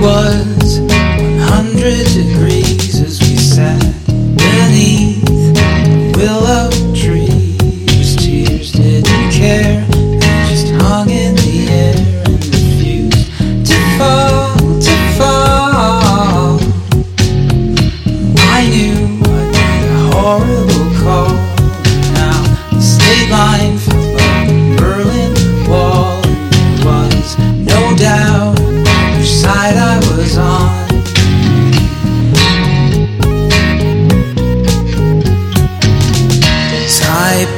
was 0.00 0.80
100 0.80 2.27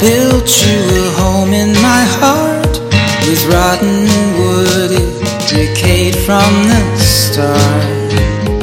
built 0.00 0.48
you 0.64 0.80
a 1.04 1.10
home 1.20 1.52
in 1.52 1.74
my 1.74 2.04
heart 2.20 2.80
with 3.26 3.44
rotten 3.52 4.08
wood, 4.38 4.92
it 4.92 5.10
decayed 5.46 6.16
from 6.16 6.50
the 6.70 6.96
start. 6.96 8.59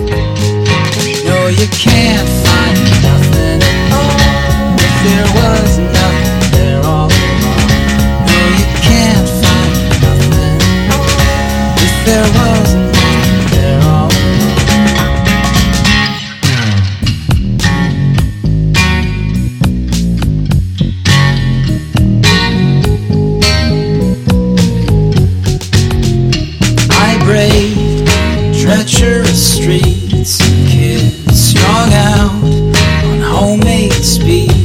treacherous 28.68 29.56
streets, 29.56 30.40
kids 30.70 31.40
strung 31.40 31.94
out 31.94 32.34
on 32.44 33.22
homemade 33.22 33.94
speed. 33.94 34.57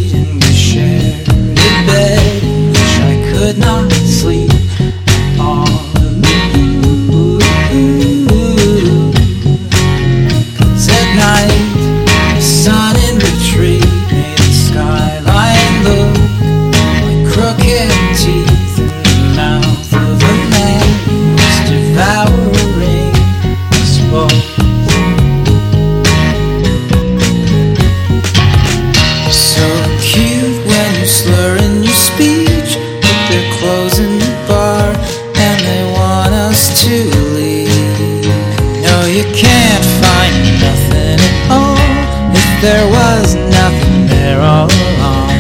There 42.62 42.87
was 42.87 43.34
nothing 43.34 44.06
there 44.06 44.41
all 44.41 44.71
along. 44.71 45.34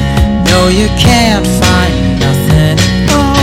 No, 0.50 0.66
you 0.66 0.88
can't 0.98 1.46
find 1.46 2.18
nothing 2.18 2.74
at 2.74 3.10
all. 3.14 3.38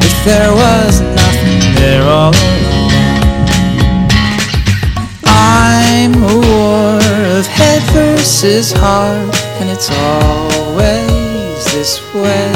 If 0.00 0.24
there 0.24 0.50
was 0.50 1.02
nothing 1.02 1.74
there 1.74 2.04
all 2.04 2.32
along. 2.32 2.88
I'm 5.26 6.14
a 6.14 6.36
war 6.40 7.36
of 7.36 7.46
head 7.46 7.82
versus 7.92 8.72
heart, 8.72 9.36
and 9.60 9.68
it's 9.68 9.90
always 9.90 11.64
this 11.74 12.00
way. 12.14 12.50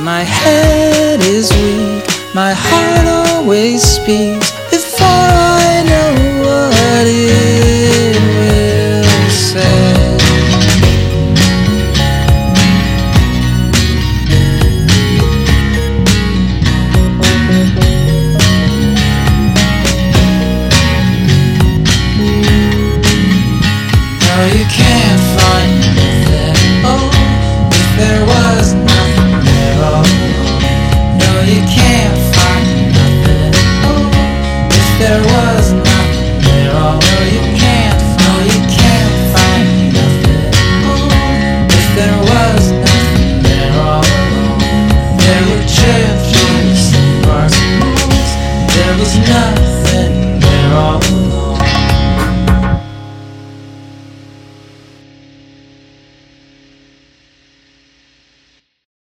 My 0.00 0.22
head 0.22 1.20
is 1.20 1.52
weak, 1.52 2.06
my 2.34 2.54
heart 2.54 3.06
always 3.06 3.82
speaks. 3.82 4.53
there 35.04 35.20
was 35.22 35.53